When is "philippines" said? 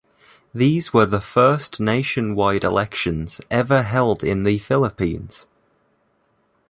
4.57-5.47